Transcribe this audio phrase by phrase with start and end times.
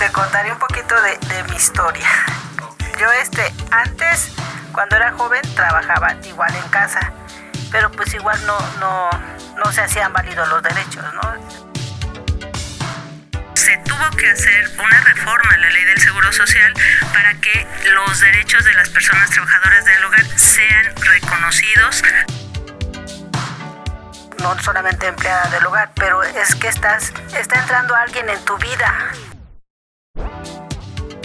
[0.00, 2.08] te contaré un poquito de, de mi historia.
[2.98, 4.32] Yo este, antes,
[4.72, 7.12] cuando era joven, trabajaba igual en casa,
[7.70, 9.10] pero pues igual no, no,
[9.62, 11.20] no se hacían válidos los derechos, ¿no?
[13.54, 16.72] se tuvo que hacer una reforma a la ley del Seguro Social
[17.12, 22.02] para que los derechos de las personas trabajadoras del hogar sean reconocidos
[24.38, 28.94] no solamente empleada del hogar, pero es que estás, está entrando alguien en tu vida.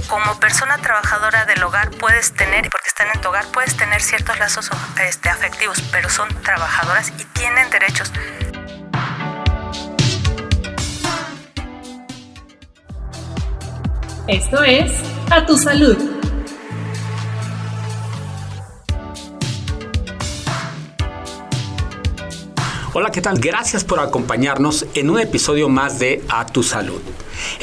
[0.08, 4.38] Como persona trabajadora del hogar puedes tener, porque están en tu hogar, puedes tener ciertos
[4.38, 4.70] lazos
[5.04, 8.12] este, afectivos, pero son trabajadoras y tienen derechos.
[14.28, 14.92] Esto es
[15.32, 15.98] A Tu Salud.
[22.94, 23.40] Hola, ¿qué tal?
[23.40, 27.02] Gracias por acompañarnos en un episodio más de A Tu Salud,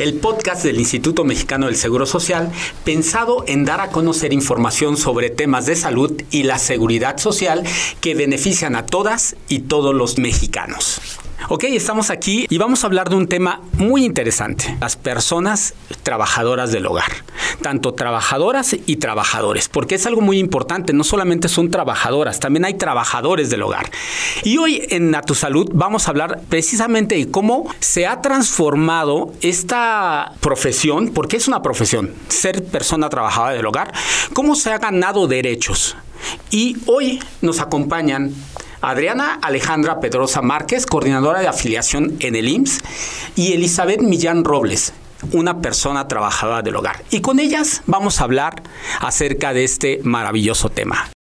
[0.02, 2.50] el podcast del Instituto Mexicano del Seguro Social
[2.84, 7.62] pensado en dar a conocer información sobre temas de salud y la seguridad social
[8.00, 11.00] que benefician a todas y todos los mexicanos.
[11.48, 16.70] Ok, estamos aquí y vamos a hablar de un tema muy interesante, las personas trabajadoras
[16.70, 17.10] del hogar,
[17.60, 22.74] tanto trabajadoras y trabajadores, porque es algo muy importante, no solamente son trabajadoras, también hay
[22.74, 23.90] trabajadores del hogar.
[24.44, 29.32] Y hoy en A Tu Salud vamos a hablar precisamente de cómo se ha transformado
[29.40, 33.92] esta profesión, porque es una profesión, ser persona trabajadora del hogar,
[34.32, 35.96] cómo se ha ganado derechos.
[36.50, 38.32] Y hoy nos acompañan
[38.82, 42.80] Adriana Alejandra Pedrosa Márquez, coordinadora de afiliación en el IMSS,
[43.36, 44.92] y Elizabeth Millán Robles,
[45.30, 47.04] una persona trabajadora del hogar.
[47.10, 48.62] Y con ellas vamos a hablar
[49.00, 51.11] acerca de este maravilloso tema.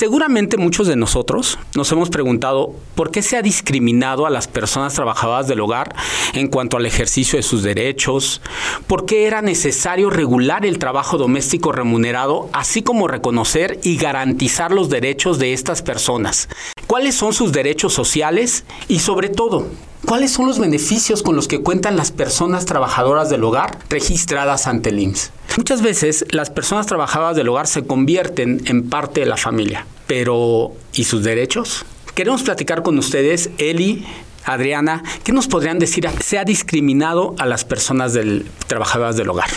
[0.00, 4.94] Seguramente muchos de nosotros nos hemos preguntado por qué se ha discriminado a las personas
[4.94, 5.94] trabajadoras del hogar
[6.32, 8.40] en cuanto al ejercicio de sus derechos,
[8.86, 14.88] por qué era necesario regular el trabajo doméstico remunerado, así como reconocer y garantizar los
[14.88, 16.48] derechos de estas personas,
[16.86, 19.66] cuáles son sus derechos sociales y sobre todo,
[20.06, 24.88] ¿Cuáles son los beneficios con los que cuentan las personas trabajadoras del hogar registradas ante
[24.88, 25.30] el IMSS?
[25.56, 30.72] Muchas veces las personas trabajadoras del hogar se convierten en parte de la familia, pero
[30.92, 31.84] ¿y sus derechos?
[32.14, 34.06] Queremos platicar con ustedes, Eli,
[34.44, 36.08] Adriana, ¿qué nos podrían decir?
[36.22, 39.50] ¿Se ha discriminado a las personas del, trabajadoras del hogar?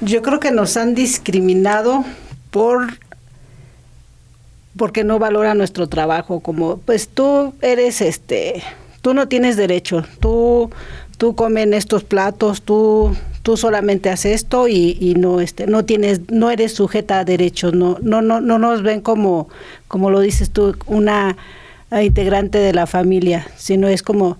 [0.00, 2.04] Yo creo que nos han discriminado
[2.50, 2.98] por
[4.76, 8.62] porque no valora nuestro trabajo como pues tú eres este
[9.02, 10.70] tú no tienes derecho, tú,
[11.18, 16.50] tú comen estos platos, tú, tú solamente haces esto y, no, este, no tienes, no
[16.50, 19.48] eres sujeta a derechos, no, no, no, no nos ven como,
[19.88, 21.36] como lo dices tú, una
[22.00, 24.38] integrante de la familia, sino es como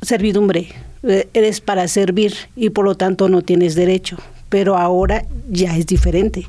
[0.00, 0.68] servidumbre,
[1.02, 4.16] e, eres para servir y por lo tanto no tienes derecho,
[4.48, 6.46] pero ahora ya es diferente.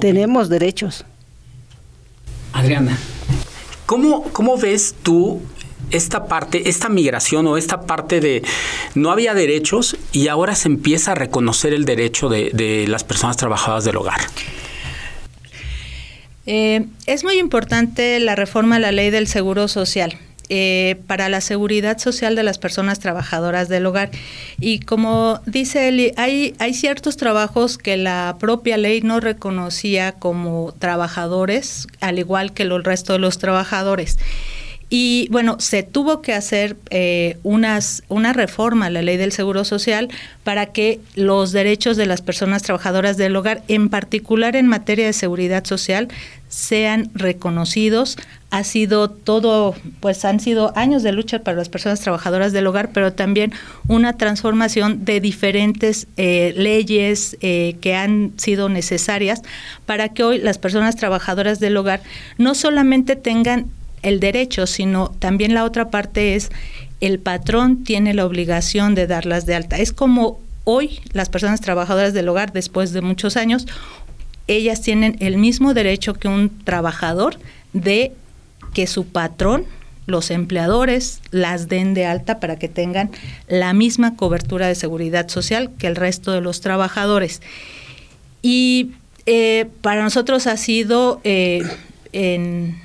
[0.00, 1.04] Tenemos derechos.
[2.52, 2.98] Adriana,
[3.86, 5.42] ¿Cómo, cómo ves tú
[5.92, 8.42] esta parte, esta migración o esta parte de
[8.94, 13.84] no había derechos y ahora se empieza a reconocer el derecho de, las personas trabajadoras
[13.84, 14.20] del hogar?
[16.46, 20.18] Eh, es muy importante la reforma a la ley del seguro social.
[20.54, 24.10] Eh, para la seguridad social de las personas trabajadoras del hogar.
[24.60, 30.74] Y como dice Eli, hay, hay ciertos trabajos que la propia ley no reconocía como
[30.78, 34.18] trabajadores, al igual que el resto de los trabajadores.
[34.94, 39.64] Y bueno, se tuvo que hacer eh, unas, una reforma a la ley del Seguro
[39.64, 40.10] Social
[40.44, 45.14] para que los derechos de las personas trabajadoras del hogar, en particular en materia de
[45.14, 46.08] seguridad social,
[46.50, 48.18] sean reconocidos.
[48.50, 52.90] Ha sido todo, pues han sido años de lucha para las personas trabajadoras del hogar,
[52.92, 53.54] pero también
[53.88, 59.40] una transformación de diferentes eh, leyes eh, que han sido necesarias
[59.86, 62.02] para que hoy las personas trabajadoras del hogar
[62.36, 63.70] no solamente tengan
[64.02, 66.50] el derecho, sino también la otra parte es
[67.00, 69.76] el patrón tiene la obligación de darlas de alta.
[69.78, 73.66] Es como hoy las personas trabajadoras del hogar, después de muchos años,
[74.46, 77.38] ellas tienen el mismo derecho que un trabajador
[77.72, 78.12] de
[78.72, 79.64] que su patrón,
[80.06, 83.10] los empleadores, las den de alta para que tengan
[83.48, 87.40] la misma cobertura de seguridad social que el resto de los trabajadores.
[88.42, 88.92] Y
[89.26, 91.62] eh, para nosotros ha sido eh,
[92.12, 92.81] en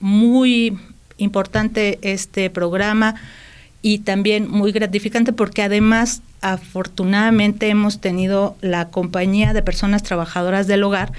[0.00, 0.78] muy
[1.18, 3.14] importante este programa
[3.82, 10.82] y también muy gratificante porque además afortunadamente hemos tenido la compañía de personas trabajadoras del
[10.82, 11.12] hogar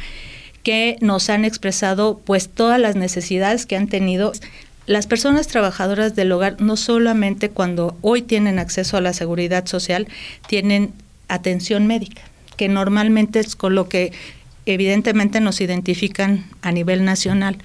[0.64, 4.34] que nos han expresado pues todas las necesidades que han tenido.
[4.86, 10.08] Las personas trabajadoras del hogar no solamente cuando hoy tienen acceso a la seguridad social,
[10.48, 10.92] tienen
[11.30, 12.22] atención médica,
[12.58, 14.12] que normalmente es con lo que
[14.66, 17.58] evidentemente nos identifican a nivel nacional,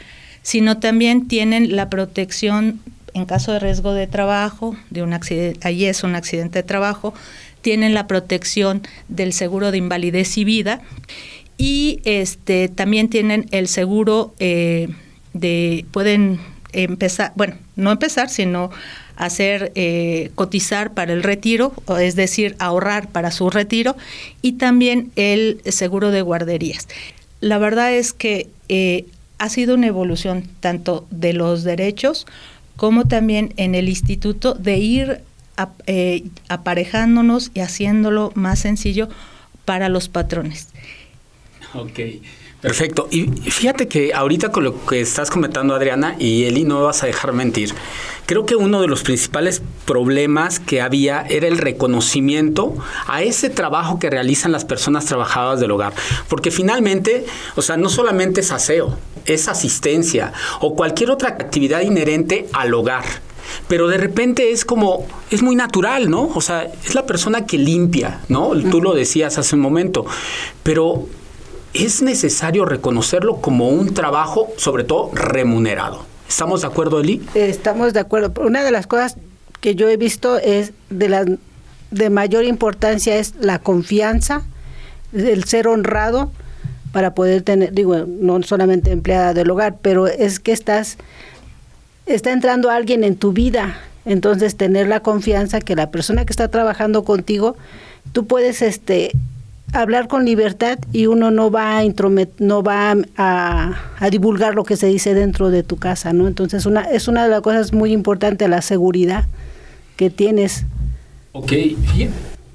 [0.43, 2.81] sino también tienen la protección
[3.15, 7.15] en caso de riesgo de trabajo, de un accidente, ahí es un accidente de trabajo,
[7.61, 10.81] tienen la protección del seguro de invalidez y vida
[11.59, 14.89] y este también tienen el seguro eh,
[15.35, 16.41] de pueden
[16.73, 18.71] empezar, bueno, no empezar, sino
[19.17, 23.95] hacer eh, cotizar para el retiro, es decir, ahorrar para su retiro,
[24.41, 26.89] y también el seguro de guarderías.
[27.41, 29.05] La verdad es que eh,
[29.43, 32.29] ha sido una evolución tanto de los derechos
[32.77, 35.21] como también en el instituto de ir
[35.89, 39.09] eh, aparejándonos y haciéndolo más sencillo
[39.65, 40.69] para los patrones.
[41.75, 41.99] Ok.
[42.63, 43.09] Perfecto.
[43.11, 47.07] Y fíjate que ahorita con lo que estás comentando, Adriana, y Eli, no vas a
[47.07, 47.75] dejar mentir.
[48.25, 52.73] Creo que uno de los principales problemas que había era el reconocimiento
[53.09, 55.93] a ese trabajo que realizan las personas trabajadoras del hogar.
[56.29, 57.27] Porque finalmente,
[57.57, 63.05] o sea, no solamente es aseo, es asistencia o cualquier otra actividad inherente al hogar
[63.69, 66.31] pero de repente es como, es muy natural, ¿no?
[66.35, 68.53] O sea, es la persona que limpia, ¿no?
[68.71, 70.07] Tú lo decías hace un momento,
[70.63, 71.07] pero
[71.75, 76.05] es necesario reconocerlo como un trabajo, sobre todo remunerado.
[76.29, 77.23] ¿Estamos de acuerdo, Eli?
[77.35, 78.33] Estamos de acuerdo.
[78.43, 79.17] Una de las cosas
[79.61, 81.25] que yo he visto es de la
[81.91, 84.43] de mayor importancia es la confianza,
[85.13, 86.33] el ser honrado
[86.91, 90.97] para poder tener, digo, no solamente empleada del hogar, pero es que estás
[92.07, 96.49] está entrando alguien en tu vida, entonces tener la confianza que la persona que está
[96.49, 97.57] trabajando contigo,
[98.13, 99.13] tú puedes este
[99.73, 101.83] hablar con libertad y uno no va a
[102.39, 106.29] no va a, divulgar lo que se dice dentro de tu casa, ¿no?
[106.29, 109.27] Entonces una es una de las cosas muy importantes la seguridad
[109.97, 110.65] que tienes.
[111.33, 111.53] Ok,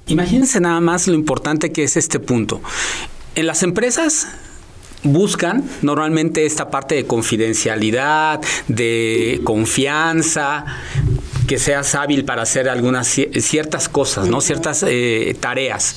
[0.06, 2.60] imagínense nada más lo importante que es este punto.
[3.34, 4.28] En las empresas
[5.02, 10.64] buscan normalmente esta parte de confidencialidad, de confianza,
[11.48, 14.40] que seas hábil para hacer algunas ciertas cosas, ¿no?
[14.40, 15.96] Ciertas eh, tareas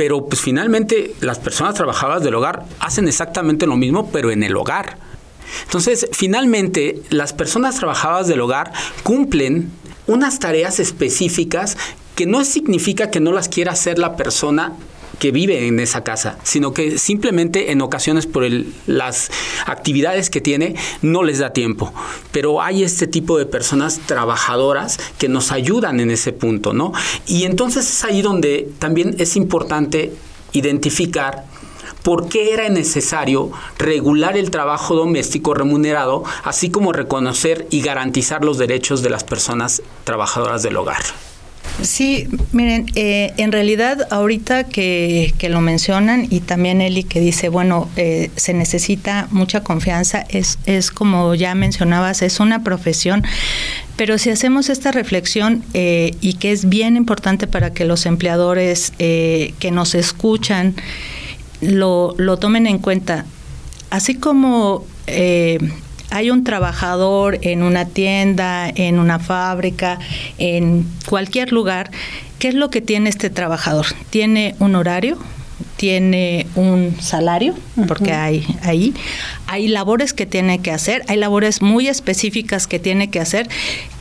[0.00, 4.56] pero pues finalmente las personas trabajadoras del hogar hacen exactamente lo mismo, pero en el
[4.56, 4.96] hogar.
[5.64, 9.70] Entonces, finalmente, las personas trabajadoras del hogar cumplen
[10.06, 11.76] unas tareas específicas
[12.14, 14.72] que no significa que no las quiera hacer la persona
[15.20, 18.44] que vive en esa casa, sino que simplemente en ocasiones por
[18.86, 19.30] las
[19.66, 21.92] actividades que tiene no les da tiempo.
[22.32, 26.92] Pero hay este tipo de personas trabajadoras que nos ayudan en ese punto, ¿no?
[27.26, 30.12] Y entonces es ahí donde también es importante
[30.52, 31.44] identificar
[32.02, 38.56] por qué era necesario regular el trabajo doméstico remunerado, así como reconocer y garantizar los
[38.56, 41.02] derechos de las personas trabajadoras del hogar.
[41.82, 47.88] Sí, miren, eh, en realidad ahorita que, lo mencionan y también Eli que dice, bueno,
[47.96, 53.24] eh, se necesita mucha confianza, es, es como ya mencionabas, es una profesión,
[53.96, 58.92] pero si hacemos esta reflexión eh, y que es bien importante para que los empleadores
[58.98, 60.74] que nos escuchan
[61.60, 63.24] lo, lo tomen en cuenta,
[63.90, 64.84] así como
[66.10, 69.98] hay un trabajador en una tienda, en una fábrica,
[70.38, 71.90] en cualquier lugar,
[72.38, 73.86] ¿qué es lo que tiene este trabajador?
[74.10, 75.18] Tiene un horario,
[75.76, 77.54] tiene un salario,
[77.88, 78.94] porque hay ahí,
[79.46, 83.48] hay labores que tiene que hacer, hay labores muy específicas que tiene que hacer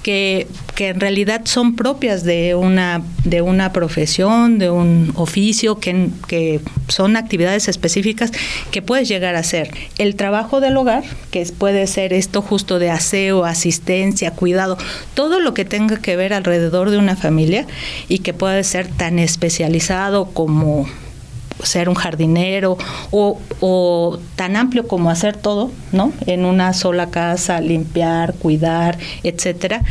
[0.03, 6.09] que, que, en realidad son propias de una, de una profesión, de un oficio, que,
[6.27, 8.31] que son actividades específicas
[8.71, 9.71] que puedes llegar a hacer.
[9.97, 14.77] El trabajo del hogar, que puede ser esto justo de aseo, asistencia, cuidado,
[15.13, 17.65] todo lo que tenga que ver alrededor de una familia
[18.07, 20.87] y que puede ser tan especializado como
[21.63, 22.77] ser un jardinero
[23.11, 26.11] o, tan amplio como hacer todo, ¿no?
[26.25, 29.83] En una sola casa, limpiar, cuidar, etcétera.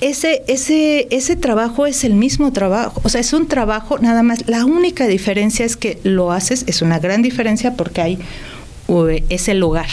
[0.00, 4.46] Ese, ese, ese trabajo es el mismo trabajo, o sea, es un trabajo nada más.
[4.46, 8.18] La única diferencia es que lo haces, es una gran diferencia porque hay,
[9.30, 9.88] es el lugar,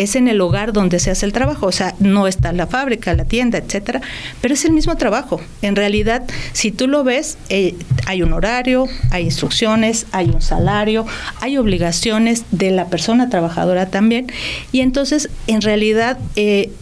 [0.00, 3.12] es en el hogar donde se hace el trabajo, o sea, no está la fábrica,
[3.12, 4.00] la tienda, etcétera,
[4.40, 5.42] pero es el mismo trabajo.
[5.60, 7.74] En realidad, si tú lo ves, eh,
[8.06, 11.04] hay un horario, hay instrucciones, hay un salario,
[11.40, 14.32] hay obligaciones de la persona trabajadora también,
[14.72, 16.72] y entonces, en realidad, eh,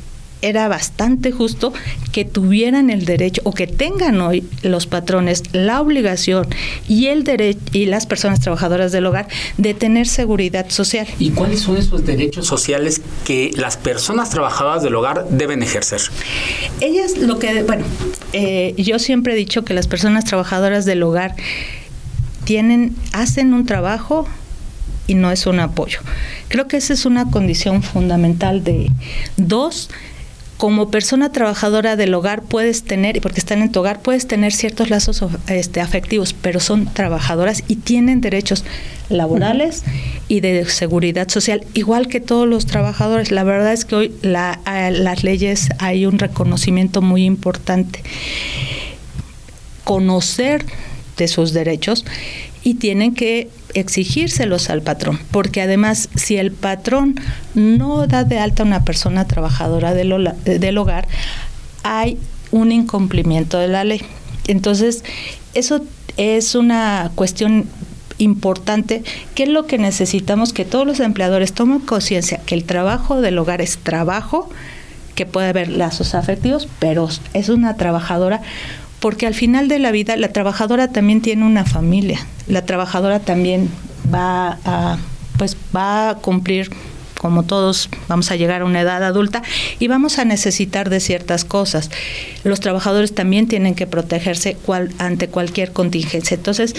[0.43, 1.73] era bastante justo
[2.13, 6.47] que tuvieran el derecho o que tengan hoy los patrones la obligación
[6.89, 11.07] y el derecho y las personas trabajadoras del hogar de tener seguridad social.
[11.19, 16.01] ¿Y cuáles son esos derechos sociales que las personas trabajadoras del hogar deben ejercer?
[16.81, 17.85] Ellas lo que, bueno,
[18.33, 21.35] eh, yo siempre he dicho que las personas trabajadoras del hogar
[22.45, 24.27] tienen, hacen un trabajo
[25.07, 26.01] y no es un apoyo.
[26.49, 28.91] Creo que esa es una condición fundamental de
[29.37, 29.91] dos,
[30.59, 34.91] como persona trabajadora del hogar puedes tener, porque están en tu hogar, puedes tener ciertos
[34.91, 38.65] lazos este, afectivos, pero son trabajadoras y tienen derechos
[39.09, 39.85] laborales
[40.27, 43.31] y de seguridad social, igual que todos los trabajadores.
[43.31, 48.03] La verdad es que hoy la, las leyes hay un reconocimiento muy importante.
[49.85, 50.67] Conocer
[51.17, 52.05] de sus derechos
[52.65, 57.17] y tienen que exigírselos al patrón, porque además si el patrón
[57.55, 61.09] no da de alta a una persona trabajadora del, del hogar,
[61.83, 62.19] hay
[62.51, 64.03] un incumplimiento de la ley.
[64.47, 65.05] Entonces,
[65.55, 65.83] eso
[66.17, 67.67] es una cuestión
[68.19, 69.03] importante,
[69.35, 73.39] que es lo que necesitamos que todos los empleadores tomen conciencia, que el trabajo del
[73.39, 74.51] hogar es trabajo,
[75.15, 78.41] que puede haber lazos afectivos, pero es una trabajadora
[79.01, 83.71] porque al final de la vida la trabajadora también tiene una familia, la trabajadora también
[84.13, 84.99] va a,
[85.37, 86.71] pues va a cumplir
[87.19, 89.43] como todos vamos a llegar a una edad adulta
[89.79, 91.91] y vamos a necesitar de ciertas cosas.
[92.45, 94.57] Los trabajadores también tienen que protegerse
[94.99, 96.37] ante cualquier contingencia.
[96.37, 96.75] Entonces,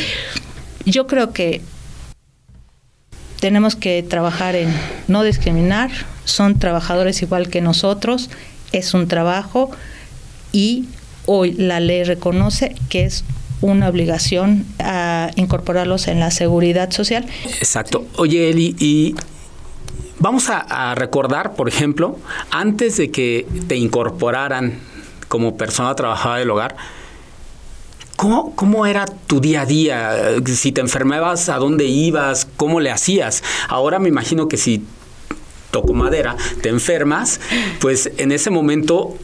[0.86, 1.62] yo creo que
[3.40, 4.74] tenemos que trabajar en
[5.08, 5.92] no discriminar,
[6.26, 8.30] son trabajadores igual que nosotros,
[8.72, 9.72] es un trabajo
[10.52, 10.86] y
[11.26, 13.24] hoy la ley reconoce que es
[13.62, 17.26] una obligación a incorporarlos en la seguridad social.
[17.60, 18.06] Exacto.
[18.18, 19.16] Oye, Eli, y
[20.20, 22.18] vamos a, recordar, por ejemplo,
[22.52, 24.80] antes de que te incorporaran
[25.28, 26.76] como persona trabajadora del hogar,
[28.16, 30.12] ¿Cómo, ¿Cómo, era tu día a día?
[30.46, 32.50] Si te enfermabas, ¿a dónde ibas?
[32.58, 33.46] ¿Cómo le hacías?
[33.70, 34.84] Ahora me imagino que si
[35.72, 37.40] toco madera, te enfermas,
[37.80, 39.18] pues en ese momento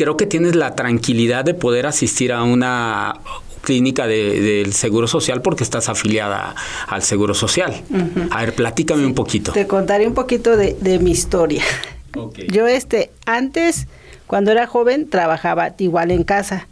[0.00, 3.20] creo que tienes la tranquilidad de poder asistir a una
[3.60, 6.54] clínica del Seguro Social porque estás afiliada
[6.86, 7.82] al Seguro Social.
[8.30, 9.52] A ver, platícame un poquito.
[9.52, 11.62] Te contaré un poquito de, mi historia.
[12.50, 13.88] Yo este antes
[14.26, 16.66] cuando era joven trabajaba igual en casa,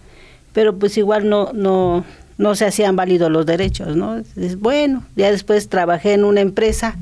[0.55, 2.07] pero pues igual no no
[2.39, 4.23] no se hacían válidos los derechos, ¿no?
[4.57, 6.97] bueno, ya después trabajé en una empresa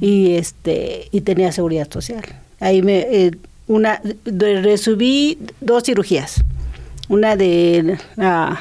[0.00, 2.24] y este y tenía seguridad social.
[2.60, 3.32] Ahí me eh,
[3.66, 6.42] una recibí dos cirugías,
[7.08, 7.98] una de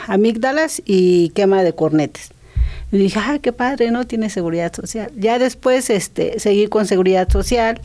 [0.08, 2.32] amígdalas y quema de cornetes.
[2.92, 4.06] Y dije, ah, qué padre, ¿no?
[4.06, 5.12] Tiene seguridad social.
[5.18, 7.82] Ya después este, seguí con seguridad social,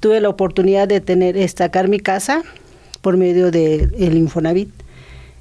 [0.00, 2.42] tuve la oportunidad de tener, sacar mi casa
[3.00, 4.70] por medio del el Infonavit.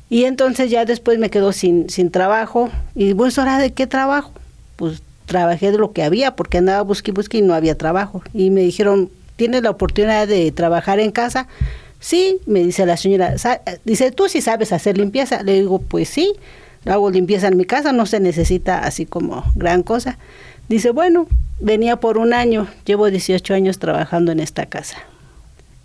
[0.09, 2.69] Y entonces ya después me quedo sin, sin trabajo.
[2.95, 4.31] Y pues, ¿ahora de qué trabajo?
[4.77, 8.23] Pues trabajé de lo que había, porque andaba busque busque y no había trabajo.
[8.33, 9.09] Y me dijeron,
[9.41, 11.47] ¿tienes la oportunidad de trabajar en casa?
[11.99, 13.33] Sí, me dice la señora,
[13.83, 15.41] dice, ¿tú sí sabes hacer limpieza?
[15.41, 16.33] Le digo, pues sí,
[16.85, 20.19] hago limpieza en mi casa, no se necesita así como gran cosa.
[20.69, 21.25] Dice, bueno,
[21.59, 24.99] venía por un año, llevo 18 años trabajando en esta casa.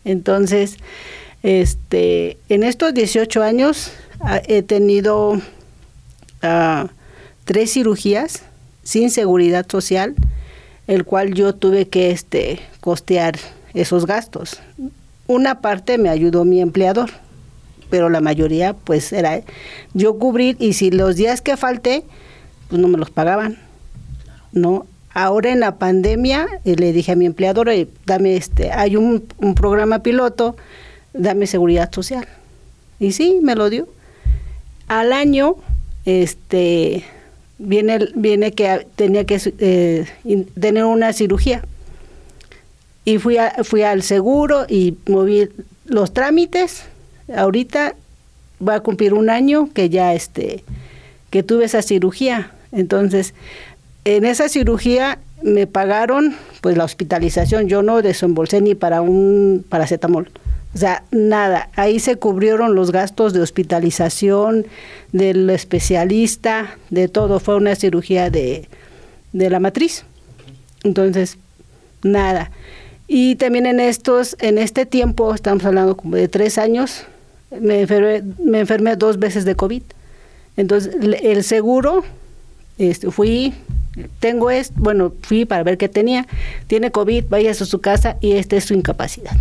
[0.04, 0.76] Entonces,
[1.42, 5.40] este, en estos 18 años ah, he tenido
[6.42, 6.88] ah,
[7.46, 8.42] tres cirugías
[8.82, 10.14] sin seguridad social,
[10.86, 13.36] el cual yo tuve que este, costear
[13.74, 14.60] esos gastos.
[15.26, 17.10] Una parte me ayudó mi empleador,
[17.90, 19.40] pero la mayoría pues era
[19.94, 22.04] yo cubrir y si los días que falté,
[22.68, 23.58] pues no me los pagaban.
[24.52, 24.86] ¿No?
[25.12, 27.68] Ahora en la pandemia eh, le dije a mi empleador,
[28.04, 30.56] dame este, hay un, un programa piloto,
[31.12, 32.26] dame seguridad social.
[32.98, 33.88] Y sí, me lo dio.
[34.88, 35.56] Al año,
[36.04, 37.04] este,
[37.58, 40.06] viene, viene que tenía que eh,
[40.58, 41.62] tener una cirugía.
[43.04, 45.48] Y fui, a, fui al seguro y moví
[45.84, 46.84] los trámites.
[47.34, 47.94] Ahorita
[48.66, 50.64] va a cumplir un año que ya este,
[51.30, 52.52] que tuve esa cirugía.
[52.72, 53.34] Entonces,
[54.04, 57.68] en esa cirugía me pagaron pues la hospitalización.
[57.68, 60.28] Yo no desembolsé ni para un paracetamol.
[60.76, 61.70] O sea, nada.
[61.74, 64.66] Ahí se cubrieron los gastos de hospitalización,
[65.10, 67.40] del especialista, de todo.
[67.40, 68.68] Fue una cirugía de,
[69.32, 70.04] de la matriz.
[70.84, 71.38] Entonces,
[72.02, 72.50] nada.
[73.08, 77.04] Y también en estos, en este tiempo, estamos hablando como de tres años,
[77.58, 79.82] me enfermé, me enfermé dos veces de COVID.
[80.58, 82.04] Entonces, el seguro,
[82.76, 83.54] este, fui,
[84.20, 86.26] tengo esto, bueno, fui para ver qué tenía,
[86.66, 89.38] tiene COVID, vaya a su casa y esta es su incapacidad.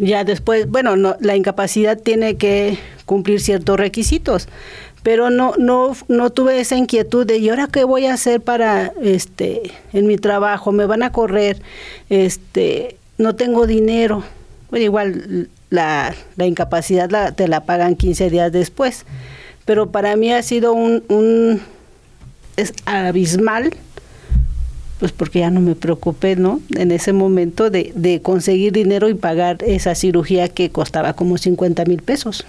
[0.00, 4.48] Ya después, bueno, no, la incapacidad tiene que cumplir ciertos requisitos,
[5.02, 8.92] pero no no no tuve esa inquietud de y ahora qué voy a hacer para
[9.02, 11.60] este en mi trabajo me van a correr
[12.08, 14.24] este no tengo dinero.
[14.72, 19.04] Igual la, la incapacidad la, te la pagan 15 días después
[19.64, 21.60] pero para mí ha sido un, un
[22.56, 23.72] es abismal
[25.00, 26.60] pues porque ya no me preocupé, ¿no?
[26.76, 31.86] En ese momento de, de conseguir dinero y pagar esa cirugía que costaba como 50
[31.86, 32.44] mil pesos.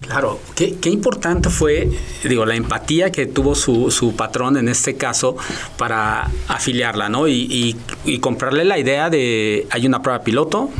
[0.00, 1.88] Claro, qué, qué, importante fue,
[2.24, 5.36] digo, la empatía que tuvo su, su patrón en este caso
[5.78, 7.28] para afiliarla, ¿no?
[7.28, 10.70] Y, y, comprarle la idea de, hay una prueba piloto,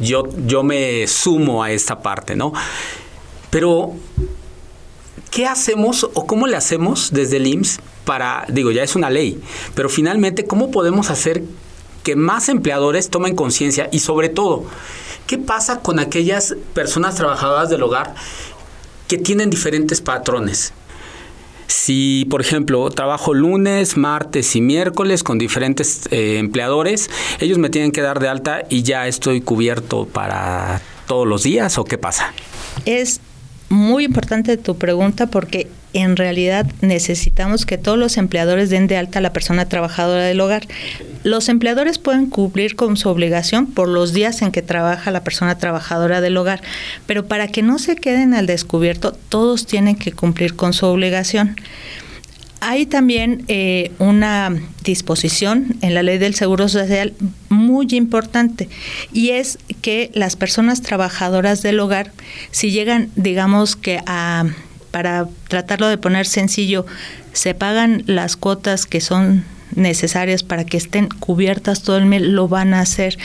[0.00, 2.54] yo, yo me sumo a esta parte, ¿no?
[3.50, 3.92] Pero,
[5.30, 9.40] ¿qué hacemos o cómo le hacemos desde el IMSS para, digo, ya es una ley,
[9.74, 11.42] pero finalmente, ¿cómo podemos hacer
[12.02, 14.64] que más empleadores tomen conciencia y sobre todo,
[15.26, 18.14] ¿qué pasa con aquellas personas trabajadoras del hogar
[19.08, 20.72] que tienen diferentes patrones.
[21.66, 27.90] Si, por ejemplo, trabajo lunes, martes y miércoles con diferentes eh, empleadores, ellos me tienen
[27.90, 32.32] que dar de alta y ya estoy cubierto para todos los días o qué pasa?
[32.84, 33.20] Es
[33.74, 39.18] muy importante tu pregunta porque en realidad necesitamos que todos los empleadores den de alta
[39.18, 40.66] a la persona trabajadora del hogar.
[41.22, 45.58] Los empleadores pueden cumplir con su obligación por los días en que trabaja la persona
[45.58, 46.62] trabajadora del hogar,
[47.06, 51.56] pero para que no se queden al descubierto, todos tienen que cumplir con su obligación.
[52.66, 54.50] Hay también eh, una
[54.84, 57.12] disposición en la ley del Seguro Social
[57.50, 58.70] muy importante
[59.12, 62.12] y es que las personas trabajadoras del hogar,
[62.52, 64.46] si llegan, digamos que a
[64.90, 66.86] para tratarlo de poner sencillo,
[67.34, 69.44] se pagan las cuotas que son
[69.74, 73.18] necesarias para que estén cubiertas todo el mes, lo van a hacer.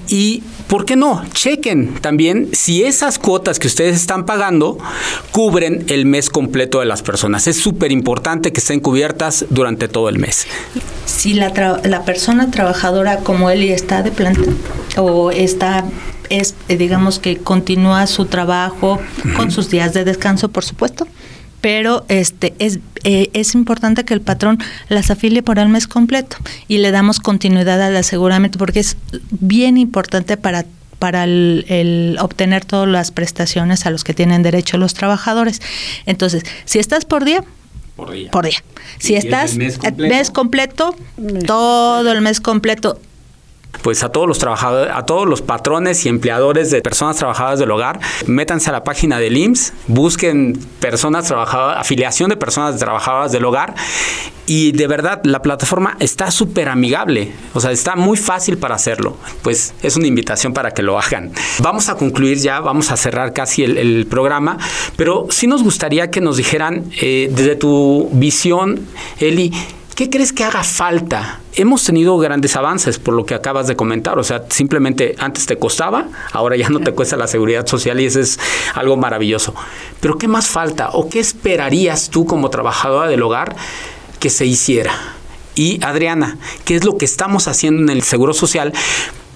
[0.07, 1.23] y ¿por qué no?
[1.33, 4.77] Chequen también si esas cuotas que ustedes están pagando
[5.31, 7.47] cubren el mes completo de las personas.
[7.47, 10.47] Es súper importante que estén cubiertas durante todo el mes.
[11.05, 11.51] Si la,
[11.83, 14.51] la persona trabajadora como él está de planta
[14.97, 15.85] o está
[16.29, 18.99] es, eh, digamos que continúa su trabajo
[19.35, 21.07] con sus días de descanso, por supuesto,
[21.61, 24.59] pero este es, eh, es importante que el patrón
[24.89, 28.97] las afilie por el mes completo y le damos continuidad al aseguramiento porque es
[29.31, 30.65] bien importante para
[30.99, 35.61] para el, el, obtener todas las prestaciones a los que tienen derecho los trabajadores.
[36.05, 37.43] Entonces, si estás por día,
[37.95, 38.31] por día.
[38.31, 38.63] Por día.
[38.97, 40.95] Si estás mes completo, mes completo,
[41.45, 42.99] todo el mes completo
[43.81, 47.71] pues a todos los trabajadores, a todos los patrones y empleadores de personas trabajadoras del
[47.71, 53.45] hogar, métanse a la página del IMSS, busquen personas trabajadoras, afiliación de personas trabajadoras del
[53.45, 53.75] hogar
[54.47, 59.17] y de verdad la plataforma está súper amigable, o sea, está muy fácil para hacerlo.
[59.41, 61.31] Pues es una invitación para que lo hagan.
[61.59, 64.57] Vamos a concluir ya, vamos a cerrar casi el, programa,
[64.97, 68.85] pero sí nos gustaría que nos dijeran eh, desde tu visión,
[69.19, 69.51] Eli,
[69.95, 71.39] ¿Qué crees que haga falta?
[71.53, 75.57] Hemos tenido grandes avances por lo que acabas de comentar, o sea, simplemente antes te
[75.57, 78.37] costaba, ahora ya no te cuesta la seguridad social y eso es
[78.73, 79.55] algo maravilloso.
[80.01, 83.55] Pero ¿qué más falta o qué esperarías tú como trabajadora del hogar
[84.19, 84.91] que se hiciera?
[85.55, 88.73] Y Adriana, ¿qué es lo que estamos haciendo en el Seguro Social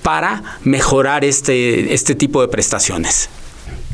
[0.04, 3.30] para mejorar este, este tipo de prestaciones?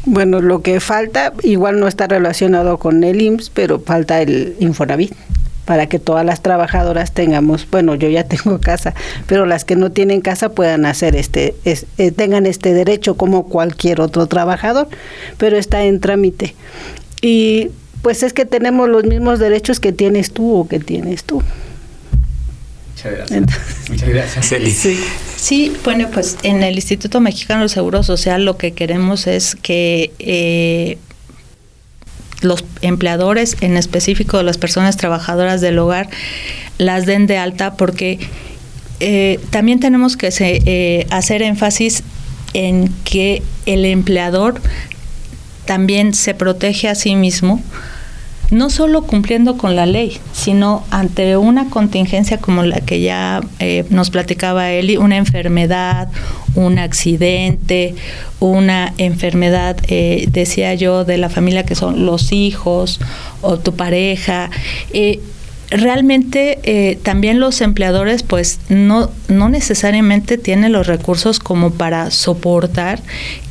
[0.06, 5.14] Bueno, lo que falta igual no está relacionado con el IMSS, pero falta el Infonavit
[5.66, 8.94] para que todas las trabajadoras tengamos, bueno, yo ya tengo casa,
[9.28, 13.48] pero las que no tienen casa puedan hacer este, es, eh, tengan este derecho como
[13.48, 14.88] cualquier otro trabajador,
[15.38, 16.56] pero está en trámite.
[17.22, 21.42] Y pues es que tenemos los mismos derechos que tienes tú o que tienes tú.
[22.92, 23.90] Muchas gracias.
[23.90, 24.72] Muchas gracias, Eli.
[24.72, 25.00] Sí.
[25.36, 25.74] sí.
[25.84, 30.98] bueno, pues en el Instituto Mexicano del Seguro Social lo que queremos es que eh,
[32.42, 36.10] los empleadores, en específico las personas trabajadoras del hogar,
[36.78, 38.20] las den de alta porque
[39.00, 42.04] eh, también tenemos que eh, hacer énfasis
[42.54, 44.62] en que el empleador
[45.66, 47.62] también se protege a sí mismo
[48.52, 53.86] no solo cumpliendo con la ley, sino ante una contingencia como la que ya eh,
[53.90, 56.10] nos platicaba Eli, una enfermedad,
[56.56, 57.96] un accidente,
[58.40, 63.00] una enfermedad, eh, decía yo, de la familia que son los hijos
[63.42, 64.50] o tu pareja.
[64.94, 65.20] Eh,
[65.76, 73.02] realmente eh, también los empleadores pues no, no necesariamente tienen los recursos como para soportar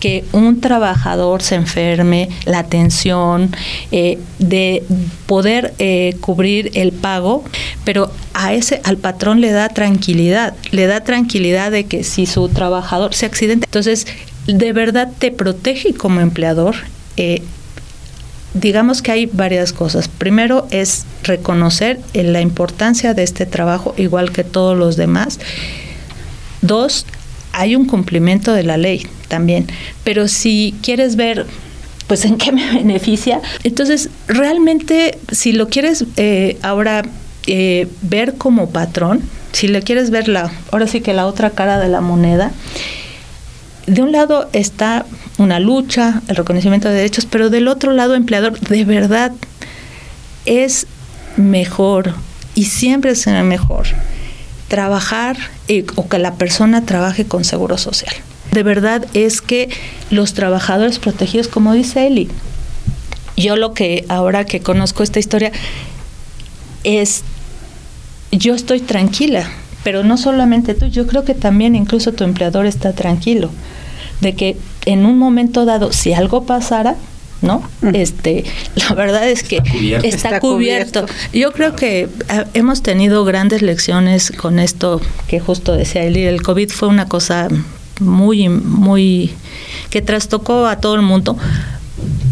[0.01, 3.55] que un trabajador se enferme, la atención,
[3.93, 4.83] eh, de
[5.27, 7.45] poder eh, cubrir el pago,
[7.85, 12.49] pero a ese, al patrón le da tranquilidad, le da tranquilidad de que si su
[12.49, 14.07] trabajador se accidenta, entonces
[14.47, 16.77] de verdad te protege como empleador
[18.55, 20.09] digamos que hay varias cosas.
[20.09, 25.41] Primero es reconocer la importancia de este trabajo, igual que todos los demás.
[26.63, 27.07] Dos,
[27.53, 29.67] hay un cumplimiento de la ley también.
[30.05, 31.47] Pero si quieres ver
[32.07, 33.41] pues en qué me beneficia.
[33.63, 37.03] Entonces, realmente, si lo quieres eh, ahora
[37.47, 41.79] eh, ver como patrón, si le quieres ver la, ahora sí que la otra cara
[41.79, 42.53] de la moneda,
[43.87, 45.05] de un lado está
[45.39, 49.33] una lucha, el reconocimiento de derechos, pero del otro lado, empleador, de verdad
[50.47, 50.87] es
[51.37, 52.15] mejor
[52.55, 53.87] y siempre será mejor
[54.69, 55.37] trabajar
[55.97, 58.15] o que la persona trabaje con seguro social.
[58.53, 59.69] De verdad es que
[60.11, 62.29] los trabajadores protegidos, como dice Eli,
[63.37, 65.51] yo lo que ahora que conozco esta historia
[66.85, 67.23] es,
[68.31, 69.49] yo estoy tranquila,
[69.83, 73.51] pero no solamente tú, yo creo que también incluso tu empleador está tranquilo
[74.21, 76.97] de que en un momento dado, si algo pasara,
[77.45, 77.63] ¿no?
[77.93, 79.63] Este, la verdad es que
[80.03, 81.07] está cubierto.
[81.33, 86.43] Yo creo que ah, hemos tenido grandes lecciones con esto que justo decía Eli, el
[86.43, 87.49] COVID fue una cosa
[88.01, 89.31] muy muy
[89.91, 91.37] que trastocó a todo el mundo,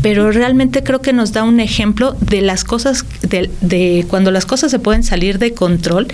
[0.02, 4.70] pero realmente creo que nos da un ejemplo de las cosas, de, cuando las cosas
[4.70, 6.08] se pueden salir de control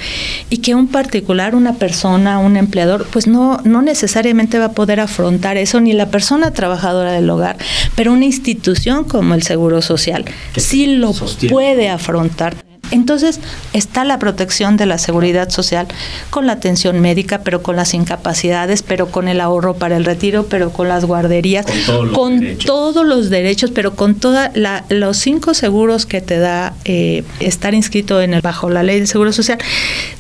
[0.51, 5.01] y que un particular, una persona, un empleador, pues no, no necesariamente va a poder
[5.01, 7.57] afrontar eso, ni la persona trabajadora del hogar,
[7.97, 10.25] pero una institución como el Seguro Social
[10.57, 11.13] sí lo
[11.49, 12.68] puede afrontar.
[12.91, 13.41] Entonces
[13.73, 15.87] está la protección de la seguridad social
[16.31, 20.47] con la atención médica, pero con las incapacidades, pero con el ahorro para el retiro,
[20.47, 21.67] pero con las guarderías,
[22.15, 23.71] con todos los, derechos.
[23.71, 24.49] pero con todos
[24.89, 29.07] los cinco seguros que te da eh, estar inscrito en el, bajo la ley de
[29.07, 29.59] seguro social,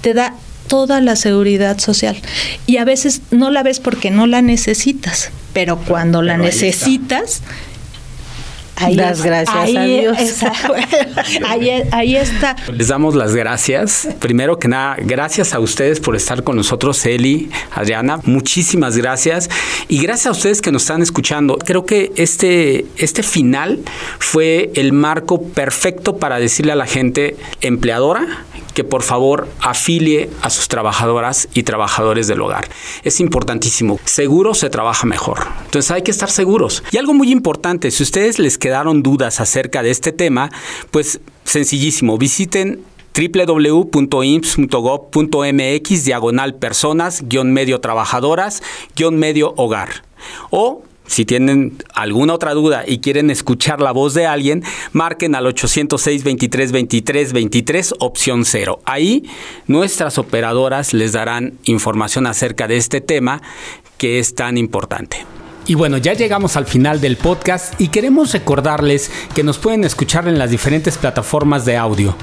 [0.00, 0.35] te da
[0.68, 2.16] toda la seguridad social.
[2.66, 7.42] Y a veces no la ves porque no la necesitas, pero cuando la necesitas,
[8.91, 10.17] las gracias a Dios.
[11.93, 12.57] ahí, está.
[12.73, 14.09] Les damos las gracias.
[14.19, 18.21] Primero que nada, gracias a ustedes por estar con nosotros, Eli, Adriana.
[18.25, 19.49] Muchísimas gracias.
[19.88, 21.59] Y gracias a ustedes que nos están escuchando.
[21.59, 23.81] Creo que este, este final
[24.19, 28.45] fue el marco perfecto para decirle a la gente empleadora
[28.79, 32.69] que por favor afilie a sus trabajadoras y trabajadores del hogar.
[33.03, 33.99] Es importantísimo.
[34.05, 35.49] Seguro se trabaja mejor.
[35.64, 36.85] Entonces hay que estar seguros.
[36.93, 40.49] Y algo muy importante, si ustedes les quedaron dudas acerca de este tema,
[40.93, 42.85] pues sencillísimo, visiten
[43.17, 48.62] www.imps.gov.mx diagonal personas guion medio trabajadoras
[48.95, 50.05] guion medio hogar
[50.51, 55.47] o si tienen alguna otra duda y quieren escuchar la voz de alguien, marquen al
[55.47, 58.81] 806 23 23 23 opción 0.
[58.85, 59.25] Ahí
[59.66, 63.42] nuestras operadoras les darán información acerca de este tema
[63.97, 65.38] que es tan importante.
[65.68, 70.26] Y bueno, ya llegamos al final del podcast y queremos recordarles que nos pueden escuchar
[70.26, 72.16] en las diferentes plataformas de audio.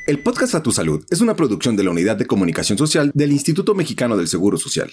[0.06, 3.32] El podcast A Tu Salud es una producción de la Unidad de Comunicación Social del
[3.32, 4.92] Instituto Mexicano del Seguro Social.